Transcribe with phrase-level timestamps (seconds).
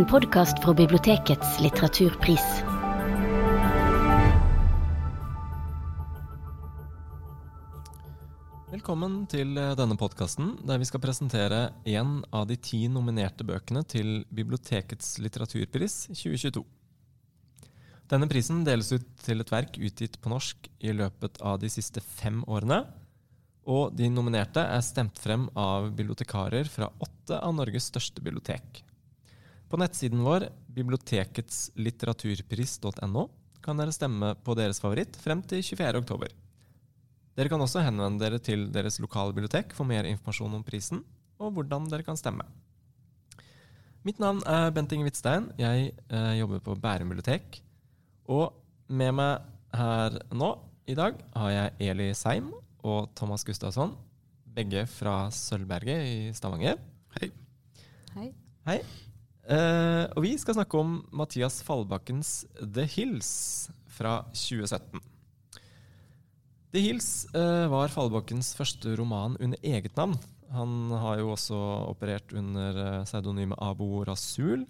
[0.00, 2.44] En podkast fra bibliotekets litteraturpris.
[8.70, 13.84] Velkommen til eh, denne podkasten, der vi skal presentere én av de ti nominerte bøkene
[13.84, 16.64] til Bibliotekets litteraturpris 2022.
[18.08, 22.00] Denne prisen deles ut til et verk utgitt på norsk i løpet av de siste
[22.00, 22.86] fem årene.
[23.68, 28.86] Og de nominerte er stemt frem av bibliotekarer fra åtte av Norges største bibliotek.
[29.70, 33.22] På nettsiden vår, biblioteketslitteraturpris.no,
[33.62, 36.02] kan dere stemme på deres favoritt frem til 24.
[36.02, 36.26] oktober.
[37.38, 40.98] Dere kan også henvende dere til deres lokale bibliotek for mer informasjon om prisen
[41.40, 42.42] og hvordan dere kan stemme.
[44.02, 45.52] Mitt navn er Bent Inge Hvitstein.
[45.60, 47.60] Jeg eh, jobber på Bærum bibliotek.
[48.32, 48.46] Og
[48.88, 49.32] med meg
[49.76, 50.58] her nå
[50.90, 52.50] i dag har jeg Eli Seim
[52.82, 53.94] og Thomas Gustavsson.
[54.50, 56.76] Begge fra Sølvberget i Stavanger.
[57.20, 57.30] Hei.
[58.16, 58.28] Hei.
[58.66, 58.80] Hei.
[59.48, 63.30] Eh, og vi skal snakke om Mathias Fallbakkens The Hills
[63.90, 65.00] fra 2017.
[66.70, 70.14] The Hills uh, var Fallbakkens første roman under eget navn.
[70.54, 71.56] Han har jo også
[71.90, 74.64] operert under eh, pseudonymet Abu Rasul.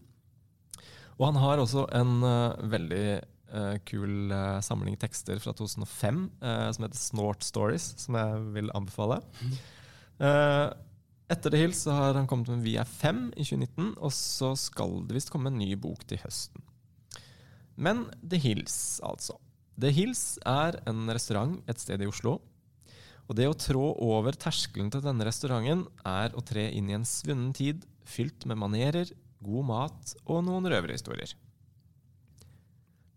[1.19, 3.05] Og han har også en uh, veldig
[3.83, 4.31] kul
[4.63, 9.17] samling tekster fra 2005 eh, som heter Snort Stories, som jeg vil anbefale.
[10.21, 10.67] Eh,
[11.31, 15.01] etter The Hills har han kommet med Vi er fem i 2019, og så skal
[15.07, 16.65] det visst komme en ny bok til høsten.
[17.81, 19.39] Men The Hills, altså.
[19.81, 22.41] The Hills er en restaurant et sted i Oslo.
[23.31, 27.07] Og det å trå over terskelen til denne restauranten er å tre inn i en
[27.07, 31.33] svunnen tid fylt med manerer, god mat og noen røverhistorier.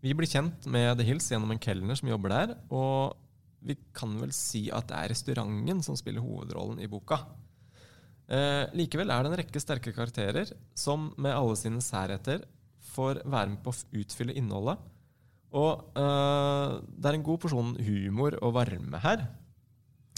[0.04, 3.18] Vi blir kjent med The Hills gjennom en kelner som jobber der, og
[3.64, 7.22] vi kan vel si at det er restauranten som spiller hovedrollen i boka.
[8.34, 12.46] Eh, likevel er det en rekke sterke karakterer som med alle sine særheter
[12.94, 14.80] får være med på å utfylle innholdet.
[15.54, 19.26] Og eh, det er en god porsjon humor og varme her.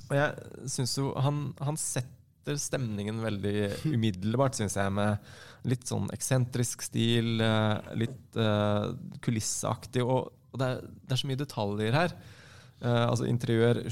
[0.07, 3.57] Og jeg syns jo han, han setter stemningen veldig
[3.91, 5.19] umiddelbart, syns jeg, med
[5.67, 8.89] litt sånn eksentrisk stil, eh, litt eh,
[9.25, 10.05] kulisseaktig.
[10.07, 12.17] Og, og det, er, det er så mye detaljer her.
[12.81, 13.83] Eh, altså interiør,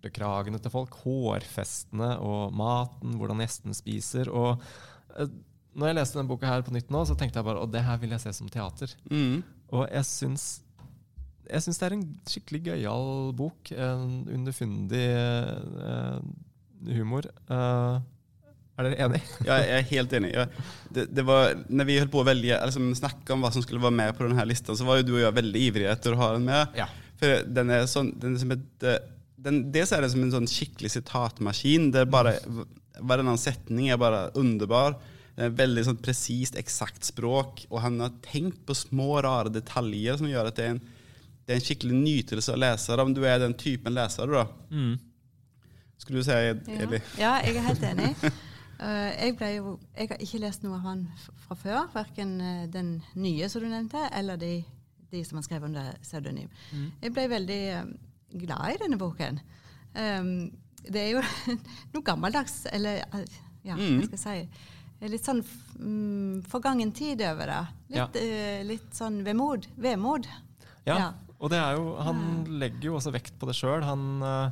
[0.00, 4.30] skjortekragene til folk, hårfestene og maten, hvordan gjestene spiser.
[4.32, 4.60] Og
[5.16, 5.28] eh,
[5.74, 7.84] når jeg leste denne boka her på nytt nå, så tenkte jeg bare at det
[7.84, 8.94] her vil jeg se som teater.
[9.10, 9.42] Mm.
[9.70, 10.46] Og jeg syns,
[11.46, 13.70] jeg syns det er en skikkelig gøyal bok.
[13.76, 15.04] En underfundig
[15.84, 16.18] uh,
[16.88, 17.28] humor.
[17.50, 18.00] Uh,
[18.80, 19.20] er dere enig?
[19.50, 20.32] jeg er helt enig.
[20.34, 20.48] Ja.
[20.96, 23.84] det, det var, når vi holdt på å velge, liksom snacka om hva som skulle
[23.84, 26.22] være med på denne lista, så var jo du og jeg veldig ivrige etter å
[26.22, 26.80] ha den med.
[26.80, 26.88] Ja.
[27.20, 29.02] For den er, sånn, den er som et eh,
[29.44, 31.90] den, dels er det som en sånn skikkelig sitatmaskin.
[31.94, 34.98] Det er bare, Hver varannan setning er bare underbar.
[35.36, 40.18] Det er veldig sånn presist, eksakt språk Og han har tenkt på små rare detaljer
[40.18, 40.80] som gjør at det er en,
[41.46, 44.44] det er en skikkelig nytelse å lese det, om du er den typen leser, da.
[44.74, 44.98] Mm.
[46.00, 46.36] Skulle du si,
[46.76, 47.00] Eli?
[47.20, 48.14] ja, jeg er helt enig.
[48.80, 51.00] Eh, jeg, ble jo, jeg har ikke lest noe av han
[51.44, 54.54] fra før, verken eh, den nye som du nevnte, eller de,
[55.12, 56.48] de som han skrev under pseudonym.
[57.02, 57.90] Jeg ble veldig eh,
[58.32, 59.40] glad i denne boken.
[59.94, 60.34] Um,
[60.86, 61.22] det er jo
[61.94, 63.02] noe gammeldags, eller
[63.66, 64.68] ja, hva skal jeg si
[65.00, 67.60] Litt sånn mm, forgangen tid over det.
[67.94, 69.64] Litt, eh, litt sånn vemod.
[69.80, 70.26] Vemod.
[70.84, 71.06] Ja, Ja.
[71.38, 72.20] og det er jo, han
[72.60, 73.80] legger jo også vekt på det sjøl.
[73.88, 74.50] Han, uh,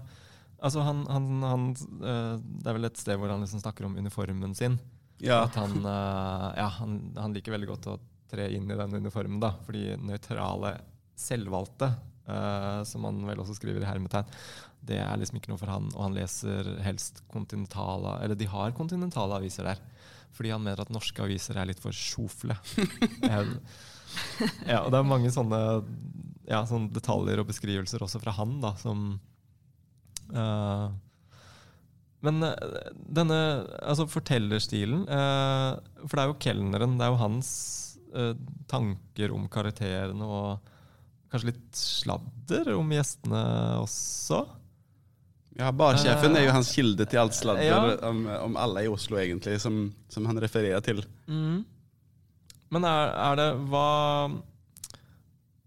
[0.64, 1.66] altså han, han, han
[2.00, 4.78] eh, Det er vel et sted hvor han liksom snakker om uniformen sin.
[5.20, 5.42] Ja.
[5.42, 7.98] At han, ja, han, han liker veldig godt å
[8.32, 9.52] tre inn i den uniformen, da.
[9.66, 10.78] Fordi nøytrale,
[11.18, 11.90] selvvalgte,
[12.28, 14.28] eh, som han vel også skriver i hermetegn,
[14.88, 15.88] det er liksom ikke noe for han.
[15.96, 19.80] Og han leser helst kontinentale Eller de har kontinentale aviser der.
[20.36, 22.58] Fordi han mener at norske aviser er litt for sjofle.
[24.66, 25.58] Ja, og det er mange sånne,
[26.48, 29.10] ja, sånne detaljer og beskrivelser også fra han, da, som
[30.32, 30.88] uh,
[32.24, 32.78] Men eh,
[33.18, 33.38] denne
[33.82, 35.68] altså fortellerstilen eh,
[36.00, 37.50] For det er jo kelneren, det er jo hans
[38.16, 38.32] eh,
[38.70, 40.72] tanker om karakterene og
[41.32, 43.42] kanskje litt sladder om gjestene
[43.82, 44.42] også.
[45.58, 47.80] Ja, Barsjefen er jo hans kilde til alt sladder Ja.
[48.08, 51.02] om, om alle i Oslo, egentlig, som, som han refererer til.
[51.26, 51.64] Mm.
[52.70, 53.88] Men er, er det hva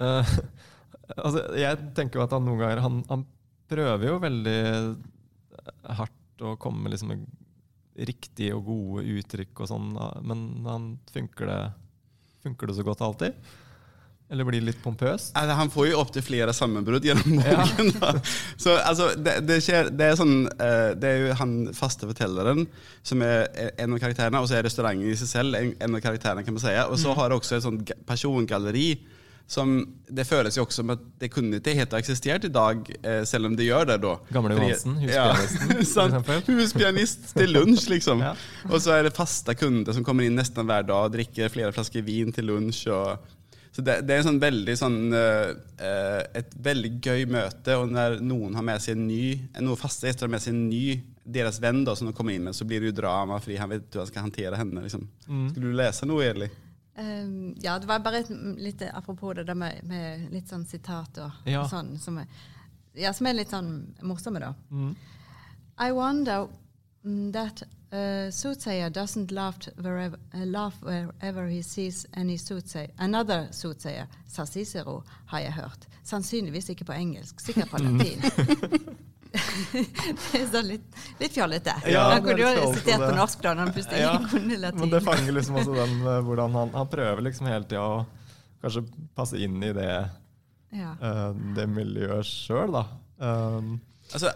[0.02, 0.34] uh,
[1.18, 3.24] Altså, jeg tenker jo at han noen ganger Han, han
[3.68, 4.60] prøver jo veldig
[5.98, 7.12] hardt å komme med liksom
[8.08, 9.90] riktige og gode uttrykk og sånn,
[10.26, 11.58] men han funker det,
[12.46, 13.52] funker det så godt alltid?
[14.32, 15.30] Eller blir litt pompøs?
[15.36, 17.94] Altså, han får jo opptil flere sammenbrudd gjennom boken.
[18.00, 18.12] Ja.
[18.56, 22.64] Så altså, det, det, skjer, det, er sånn, eh, det er jo han faste fortelleren
[23.04, 26.04] som er en av karakterene, og så er restauranten i seg selv en, en av
[26.06, 26.46] karakterene.
[26.48, 26.76] kan man si.
[26.88, 28.94] Og så har det også et sånt persongalleri
[29.52, 29.72] som
[30.08, 33.26] Det føles jo også som at det kunne ikke helt ha eksistert i dag, eh,
[33.28, 33.98] selv om det gjør det.
[34.06, 34.14] da.
[34.32, 36.48] Gamle Johansen, huspianisten, Ja, sant.
[36.48, 38.24] Huspianist til lunsj, liksom.
[38.24, 38.32] Ja.
[38.70, 41.76] Og så er det faste kunder som kommer inn nesten hver dag og drikker flere
[41.76, 42.88] flasker vin til lunsj.
[42.96, 43.41] og
[43.72, 48.18] så det, det er sånn veldig sånn eh, eh, et veldig gøy møte, og når
[48.20, 49.24] noen har med seg en ny
[49.64, 50.84] noen faste gjester har med seg en ny
[51.24, 53.72] deres venn da, som de kommer inn med, så blir det jo drama fordi han
[53.72, 54.84] vet hvordan han skal håndtere henne.
[54.84, 55.08] liksom.
[55.28, 55.48] Mm.
[55.54, 56.50] Skulle du lese noe, Eli?
[57.00, 61.22] Um, ja, det var bare et, litt apropos det der med, med litt sånn sitat
[61.24, 61.64] og, Ja.
[61.64, 62.28] og sånn, som er,
[63.00, 63.72] ja, som er litt sånn
[64.04, 64.52] morsomme, da.
[64.70, 64.92] Mm.
[65.80, 66.50] I wonder
[67.06, 72.90] mm, that uh, soothsayer doesn't laugh wherever, uh, laugh wherever he sees any soothsayer.
[72.98, 75.88] Another soothsayer, sa Cicero, har jeg hørt.
[76.04, 78.22] Sannsynligvis ikke på engelsk, sikkert på latin.
[79.72, 80.88] det er sånn litt,
[81.20, 81.76] litt fjollete.
[81.88, 84.58] Ja, Han kunne jo er sitert på norsk da, når han plutselig Ja, ikke kunne
[84.64, 84.82] latin.
[84.84, 88.02] Men det fanger liksom også den uh, hvordan han, han prøver liksom hele tida å
[88.62, 88.84] kanskje
[89.18, 89.94] passe inn i det,
[90.70, 90.92] ja.
[90.94, 92.84] eh, det miljøet sjøl, da.
[93.18, 93.80] Um,
[94.12, 94.32] Altså,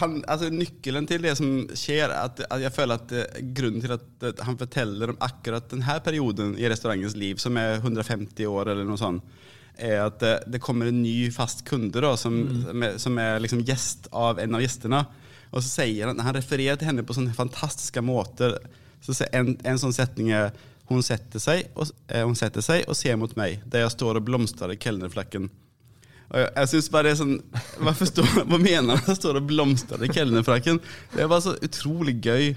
[0.00, 3.94] han, altså Nøkkelen til det som skjer, at, at jeg føler at eh, grunnen til
[3.94, 8.72] at eh, han forteller om akkurat denne perioden i restaurantens liv, som er 150 år
[8.72, 9.22] eller noe sånt,
[9.78, 13.42] er at eh, det kommer en ny fast kunde da, som, som er, som er
[13.44, 15.04] liksom gjest av en av gjestene.
[15.52, 18.56] Og så sier han, han refererer til henne på sånne fantastiske måter.
[19.04, 20.52] Så en, en sånn setning er
[20.90, 24.18] hun setter, seg og, eh, hun setter seg og ser mot meg, der jeg står
[24.18, 25.48] og blomstrer i kelnerflakken.
[26.32, 27.34] Jeg, jeg synes bare det er sånn
[27.84, 29.16] Hva, forstår, Hva mener han?
[29.18, 30.78] Står og blomstrer i kelnerfrakken.
[31.12, 32.52] Det er bare så utrolig gøy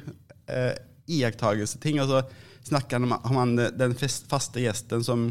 [0.48, 0.76] eh,
[1.12, 2.00] iakttagelseting.
[2.04, 2.22] Og så
[2.70, 5.28] snakker han om, om han, den fest- faste gjesten som,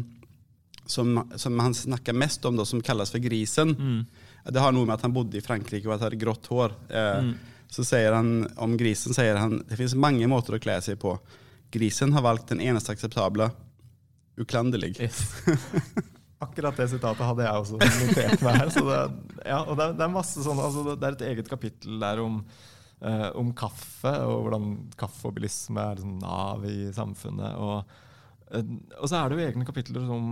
[0.85, 3.73] som, som han snakker mest om, da, som kalles for Grisen.
[4.45, 6.75] Det har noe med at han bodde i Frankrike og at han hadde grått hår.
[6.93, 7.33] Eh,
[7.75, 11.15] Så sier han om grisen sier han, det finnes mange måter å kle seg på.
[11.73, 13.49] Grisen har valgt den eneste akseptable.
[14.39, 14.93] Uklanderlig.
[15.01, 15.23] yes.
[16.43, 18.69] Akkurat det sitatet hadde jeg også notert meg her.
[18.75, 18.97] Så det,
[19.47, 21.99] ja, og det, er, det er masse sånn, altså det, det er et eget kapittel
[22.03, 22.41] der om,
[23.01, 24.65] eh, om kaffe, og hvordan
[24.99, 27.55] kaffe og bilisme er liksom nav i samfunnet.
[27.55, 27.95] Og,
[28.51, 28.67] eh,
[28.99, 30.27] og så er det jo egne kapitler om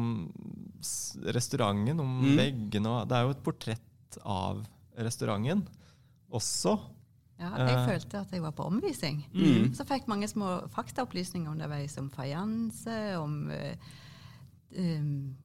[1.38, 2.36] restauranten, om Mm.
[2.38, 2.98] veggene.
[3.08, 4.60] Det er jo et portrett av
[5.00, 5.64] restauranten
[6.32, 6.76] også.
[7.40, 7.86] Ja, jeg Eh.
[7.88, 9.24] følte at jeg var på omvisning.
[9.34, 9.74] Mm.
[9.74, 13.76] Så fikk mange små faktaopplysninger underveis om fajanse, om eh,
[14.78, 15.36] um,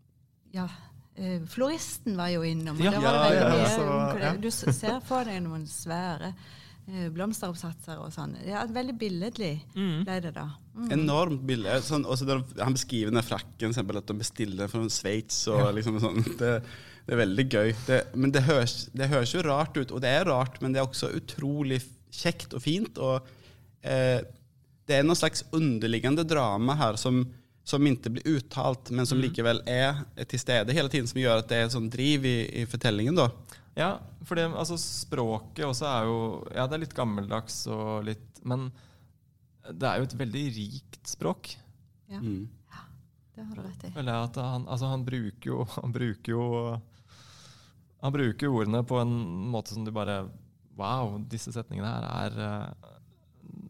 [0.54, 0.68] Ja,
[1.16, 2.80] eh, floristen var jo innom.
[2.82, 3.88] Ja, var det ja, ja, så,
[4.22, 4.32] ja.
[4.40, 8.36] Du ser for deg noen svære eh, blomsteroppsatser og sånn.
[8.46, 10.48] Ja, veldig billedlig ble det da.
[10.74, 10.92] Mm.
[11.00, 11.80] Enormt billig.
[11.86, 15.42] Sånn, også der han beskriver den frakken, eksempel, at de bestiller den fra Sveits.
[15.52, 16.22] og liksom sånn.
[16.38, 16.54] Det,
[17.08, 17.70] det er veldig gøy.
[17.86, 20.82] Det, men det høres, det høres jo rart ut, og det er rart, men det
[20.82, 21.80] er også utrolig
[22.12, 22.98] kjekt og fint.
[23.00, 23.24] og
[23.80, 24.20] eh,
[24.84, 27.22] Det er noe slags underliggende drama her som,
[27.68, 29.98] som ikke blir uttalt, men som likevel er
[30.30, 33.18] til stede hele tiden, som gjør at det er en sånn driv i, i fortellingen.
[33.18, 33.28] da.
[33.78, 33.90] Ja,
[34.26, 36.16] for det, altså språket også er jo
[36.56, 38.64] Ja, det er litt gammeldags og litt Men
[39.70, 41.52] det er jo et veldig rikt språk.
[42.10, 42.48] Ja, Mm.
[43.36, 43.90] det har du rett i.
[43.94, 46.42] Føler jeg at han, altså han bruker jo Han bruker jo
[48.02, 49.12] Han bruker ordene på en
[49.52, 50.24] måte som du bare
[50.78, 52.90] Wow, disse setningene her er eh,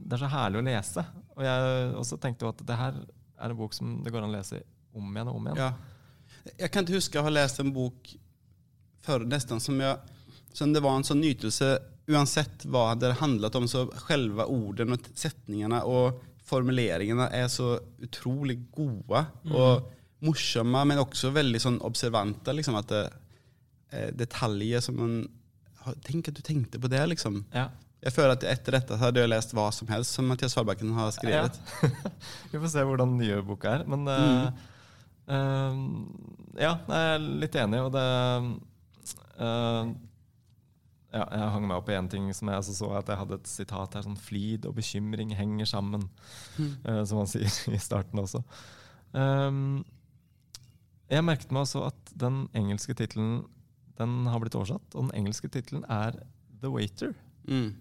[0.08, 1.04] Det er så herlig å lese.
[1.36, 2.98] Og jeg også tenkte jo at det her
[3.38, 4.62] er en bok som det går an å lese
[4.98, 5.60] om igjen og om igjen.
[5.62, 6.52] Ja.
[6.58, 8.14] Jeg kan ikke huske å ha lest en bok
[9.04, 10.16] før nesten som, jeg,
[10.56, 11.76] som det var en sånn nytelse
[12.08, 18.56] uansett hva det handlet om, så selve ordene og setningene og formuleringene er så utrolig
[18.72, 19.20] gode
[19.52, 19.90] og
[20.24, 22.54] morsomme, men også veldig sånn observante.
[22.56, 23.02] Liksom, at det
[23.94, 25.18] er detaljer som man
[26.04, 27.38] Tenk at du tenkte på det, liksom.
[27.54, 27.70] Ja.
[27.98, 31.10] Jeg føler at etter dette hadde jeg lest hva som helst som Mathias Fallbakken har
[31.16, 31.56] skrevet.
[32.52, 33.86] Vi får se hvordan den nye boka er.
[33.90, 34.68] Men eh,
[35.34, 35.80] uh,
[36.58, 38.04] ja, jeg er litt enig, og det
[39.42, 39.90] uh,
[41.08, 43.50] ja, Jeg hang meg opp i én ting som jeg så at jeg hadde et
[43.50, 44.04] sitat her.
[44.04, 46.04] sånn Flid og bekymring henger sammen,
[46.60, 48.42] eh, som han sier i starten også.
[49.16, 49.80] Um,
[51.08, 53.46] jeg merket meg også at den engelske tittelen
[53.98, 56.20] den har blitt oversatt, og den engelske tittelen er
[56.60, 57.16] The Waiter.
[57.48, 57.72] Mm.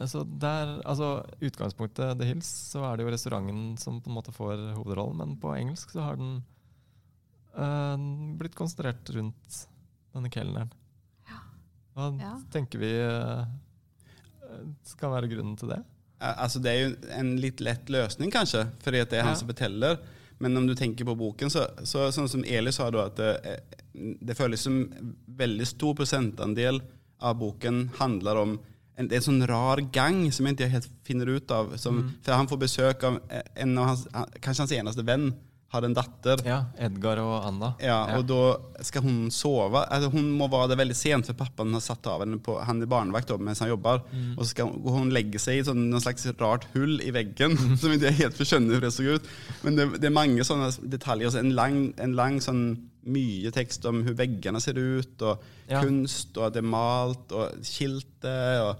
[0.00, 1.10] Altså, der, altså
[1.44, 5.34] utgangspunktet The Hills, så er det jo restauranten som på en måte får hovedrollen, men
[5.42, 6.38] på engelsk så har den
[7.56, 8.04] eh,
[8.40, 9.58] blitt konsentrert rundt
[10.14, 10.70] denne kelneren.
[11.94, 12.36] Hva Ja.
[12.54, 13.44] tenker vi eh,
[14.86, 15.80] skal være grunnen til det?
[16.20, 19.34] Eh, Altså det er jo en litt lett løsning kanskje, fordi at det er han
[19.34, 19.40] Ja.
[19.42, 19.98] som forteller.
[20.40, 23.60] Men om du tenker på boken, så, så sånn som Eli sa da, at det,
[24.24, 24.86] det føles som
[25.28, 26.80] veldig stor prosentandel
[27.20, 28.54] av boken handler om
[28.96, 31.76] en, det er en sånn rar gang som jeg ikke helt finner ut av.
[31.80, 34.08] Som, For han får besøk av en av hans,
[34.40, 35.30] kanskje hans eneste venn
[35.70, 36.40] har en datter.
[36.42, 37.68] Ja, Edgar og Anna.
[37.82, 39.84] Ja, og da skal hun sove.
[39.86, 42.82] Altså, hun må være der veldig sent, for pappaen har satt av henne på Han
[42.82, 44.02] er barnevakt mens han jobber.
[44.34, 47.54] Og så skal hun, hun legge seg i sånn, noen slags rart hull i veggen,
[47.80, 49.30] som ikke helt skjønner hvordan det så ut.
[49.62, 51.38] Men det, det er mange sånne detaljer.
[51.38, 52.64] En lang, en lang sånn
[53.06, 55.80] mye tekst om hvordan veggene ser ut, og Ja.
[55.84, 58.60] kunst, og at det er malt, og skiltet.
[58.60, 58.76] Og,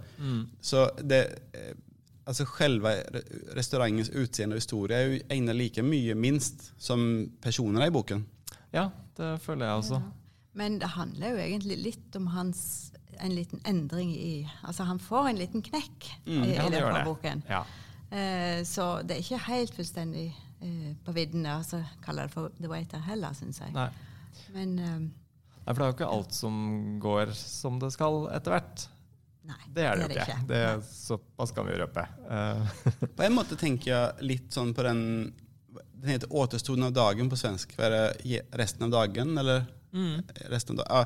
[0.61, 1.73] Så det eh,
[2.27, 2.91] Altså Selve
[3.57, 8.25] restaurantens utseende og historie er jo egnet like mye, minst, som personene i boken.
[8.73, 10.03] Ja, det føler jeg også.
[10.55, 15.29] Men det handler jo egentlig litt om hans en liten endring i Altså han får
[15.29, 17.43] en liten knekk i, i Ja, i løpet av boken.
[17.49, 17.65] Ja.
[18.11, 20.29] Eh, så det er ikke helt fullstendig
[20.63, 21.57] eh, på viddene.
[21.59, 23.73] Altså kaller det for The Waiter heller, syns jeg.
[23.75, 23.89] Nei.
[24.55, 25.09] Men um,
[25.61, 26.57] Nei, for det er jo ikke alt som
[27.03, 28.87] går som det skal etter hvert.
[29.47, 29.61] nei.
[29.77, 30.39] Det er det jo ikke.
[30.49, 32.07] Det, er såpass kan vi røpe.
[32.27, 32.81] Uh.
[33.17, 35.03] På en måte tenker jeg litt sånn på den
[36.01, 37.77] Den heter 'Återstoden av dagen' på svensk.
[37.77, 38.41] Det?
[38.57, 39.67] Resten av dagen, eller?
[40.49, 40.97] Resten av dagen.
[40.97, 41.05] ja,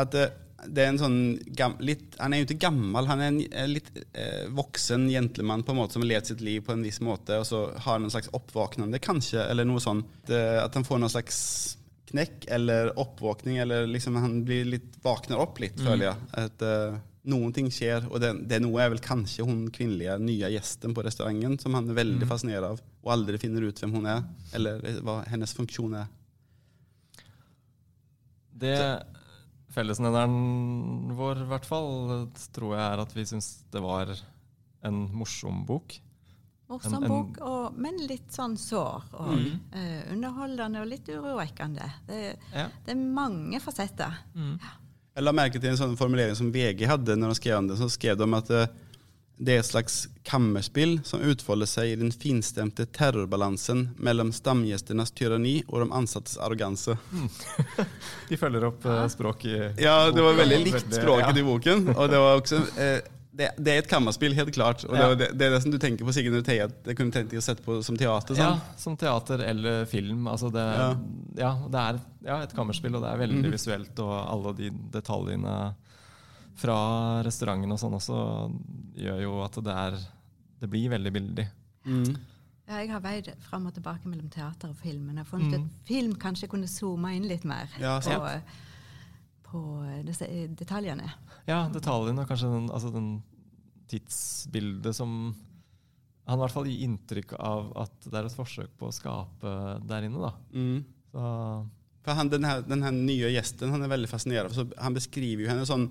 [0.00, 0.24] at det,
[0.66, 1.20] det er en sånn
[1.56, 5.62] gam, litt, Han er jo ikke gammel, han er en eh, litt eh, voksen gentleman
[5.62, 7.98] på en måte som har levd sitt liv på en viss måte, og så har
[7.98, 10.08] han en slags oppvåknende, kanskje, eller noe sånt.
[10.30, 11.40] At han får noen slags
[12.10, 16.28] knekk eller oppvåkning, eller liksom han blir litt, våkner opp litt, føler jeg.
[16.44, 16.98] At uh,
[17.30, 21.04] noen ting skjer, og det, det noe er vel kanskje hun kvinnelige nye gjesten på
[21.06, 24.24] restauranten som han er veldig fascinert av, og aldri finner ut hvem hun er,
[24.56, 26.10] eller hva hennes funksjon er.
[28.60, 28.76] det
[29.70, 31.90] fellesnevneren vår, i hvert fall,
[32.54, 34.10] tror jeg er at vi syns det var
[34.86, 35.94] en morsom bok.
[36.70, 39.06] Morsom En- en- bok, og, men litt sånn sår.
[39.22, 39.32] Og
[39.74, 41.90] eh, underholdende og litt urovekkende.
[42.06, 42.68] Det, Ja.
[42.86, 44.14] det er mange fasetter.
[45.14, 47.78] Jeg la merke til en sånn formulering som VG hadde når de skrev om det.
[47.78, 48.66] Så skrev de at eh,
[49.40, 55.62] det er et slags kammerspill som utfolder seg i den finstemte terrorbalansen mellom stamgjestenes tyranni
[55.68, 56.96] og de ansattes arroganse.
[58.28, 61.40] De følger opp språket språk i Ja, det var veldig likt språket ja.
[61.40, 61.88] i boken.
[61.96, 63.00] Og det var også eh,
[63.32, 64.82] det, det er et kammerspill, helt klart.
[64.84, 65.14] Og det, Ja.
[65.14, 67.38] det, det er det som du tenker på når du at det kunne tenkt deg
[67.38, 68.34] å sette på som teater.
[68.34, 68.58] Sånn.
[68.58, 70.26] Ja, som teater eller film.
[70.26, 70.88] Altså det, ja.
[71.38, 71.52] Ja.
[71.70, 73.98] det er ja, et kammerspill, og det er veldig visuelt.
[74.02, 75.54] Og alle de detaljene
[76.60, 78.18] fra restauranten og sånn også
[79.00, 80.00] gjør jo at det er
[80.60, 81.46] Det blir veldig bildig.
[81.86, 82.16] Mm.
[82.68, 85.06] Ja, jeg har veid fram og tilbake mellom teater og film.
[85.06, 85.64] Men jeg har funnet Mm.
[85.64, 88.42] at film kanskje kunne zoome inn litt mer Ja, sant.
[89.50, 89.60] På
[90.06, 90.26] disse
[90.58, 91.08] detaljene.
[91.48, 93.10] Ja, detaljene og kanskje den, altså den
[93.90, 95.34] tidsbildet som
[96.30, 99.54] Han i hvert fall gir inntrykk av at det er et forsøk på å skape
[99.88, 100.20] der inne.
[100.22, 100.30] da.
[100.54, 100.84] Mm.
[101.10, 101.22] Så,
[102.06, 104.54] For han, den, her, den her nye gjesten han er veldig fascinerende.
[104.54, 105.88] Så han beskriver jo henne sånn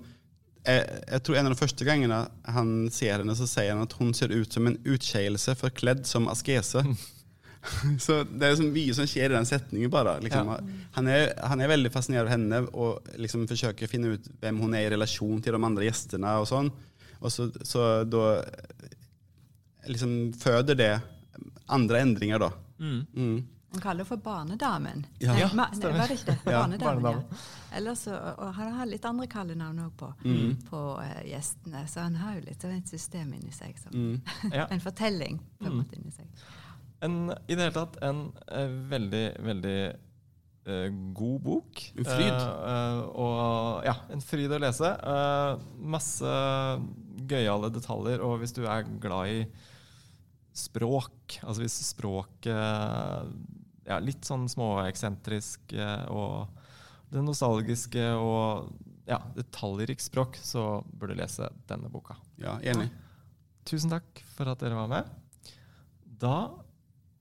[0.64, 2.16] jeg, jeg tror En av de første gangene
[2.56, 6.28] han ser henne, så sier han at hun ser ut som en utskeielse forkledd som
[6.32, 6.84] askese.
[8.06, 9.90] så Det er så mye som skjer i den setningen.
[9.92, 10.16] bare.
[10.24, 10.48] Liksom.
[10.96, 14.60] Han, er, han er veldig fascinert av henne og liksom forsøker å finne ut hvem
[14.62, 16.38] hun er i relasjon til de andre gjestene.
[16.40, 16.70] Og sånn.
[17.20, 18.40] Og så, så da
[19.88, 20.92] liksom føder det
[21.70, 22.52] andre endringer, da.
[22.78, 23.00] mm.
[23.14, 23.40] Mm.
[23.70, 25.04] Han kaller henne for Barnedamen.
[25.22, 25.30] Ja.
[25.30, 26.38] Nei, Ja, ma- nei, var det ikke det?
[26.50, 27.26] Ja, Barnedamen, Barnedamen.
[27.30, 27.76] ja.
[27.78, 30.56] Ellers og han har litt andre kallenavn òg på, Mm.
[30.66, 33.78] på uh, gjestene, så han har jo litt av et system inni seg.
[33.78, 34.50] Som, Mm.
[34.52, 34.66] Ja.
[34.74, 35.78] En fortelling på en Mm.
[35.84, 36.26] måte inni seg.
[37.04, 39.78] En, I det hele tatt en eh, veldig, veldig
[40.68, 41.80] eh, god bok.
[41.96, 42.34] En fryd.
[42.34, 44.90] Eh, eh, og ja, en fryd å lese.
[45.14, 45.64] Eh,
[45.96, 46.34] masse
[47.30, 49.40] gøyale detaljer, og hvis du er glad i
[50.60, 52.50] språk, altså hvis språket
[53.86, 56.50] ja, litt sånn småeksentrisk eh, og
[57.10, 58.70] det nostalgiske og
[59.08, 62.14] ja, detaljrikt språk, så bør du lese denne boka.
[62.38, 62.90] Ja, enig.
[63.66, 65.08] Tusen takk for at dere var med.
[66.20, 66.36] Da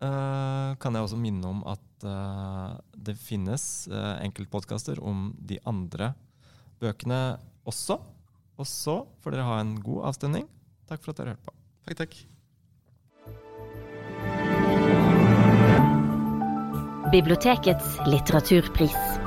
[0.05, 6.13] eh, kan jeg også minne om at uh, det finnes uh, enkeltpodkaster om de andre
[6.79, 7.37] bøkene
[7.67, 7.99] også.
[8.59, 10.47] Og så får dere ha en god avstemning.
[10.89, 11.55] Takk for at dere hørte på.
[11.87, 12.13] Takk, takk.
[17.09, 19.18] Bibliotekets litteraturpris.